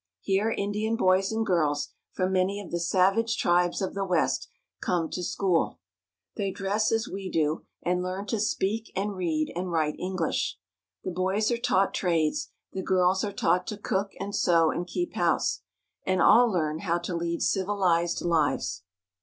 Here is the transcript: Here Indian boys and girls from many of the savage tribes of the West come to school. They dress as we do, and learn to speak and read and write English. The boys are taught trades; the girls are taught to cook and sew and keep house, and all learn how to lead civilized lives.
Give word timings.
Here 0.21 0.49
Indian 0.49 0.95
boys 0.95 1.31
and 1.31 1.45
girls 1.45 1.89
from 2.11 2.31
many 2.31 2.59
of 2.59 2.71
the 2.71 2.79
savage 2.79 3.37
tribes 3.37 3.83
of 3.83 3.93
the 3.93 4.03
West 4.03 4.49
come 4.81 5.11
to 5.11 5.21
school. 5.21 5.77
They 6.35 6.49
dress 6.49 6.91
as 6.91 7.07
we 7.07 7.29
do, 7.29 7.67
and 7.83 8.01
learn 8.01 8.25
to 8.25 8.39
speak 8.39 8.91
and 8.95 9.15
read 9.15 9.53
and 9.55 9.71
write 9.71 9.93
English. 9.99 10.57
The 11.03 11.11
boys 11.11 11.51
are 11.51 11.57
taught 11.59 11.93
trades; 11.93 12.49
the 12.73 12.81
girls 12.81 13.23
are 13.23 13.31
taught 13.31 13.67
to 13.67 13.77
cook 13.77 14.13
and 14.19 14.35
sew 14.35 14.71
and 14.71 14.87
keep 14.87 15.13
house, 15.13 15.61
and 16.03 16.19
all 16.19 16.51
learn 16.51 16.79
how 16.79 16.97
to 16.97 17.15
lead 17.15 17.43
civilized 17.43 18.21
lives. 18.23 18.81